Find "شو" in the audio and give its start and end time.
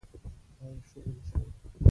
1.27-1.37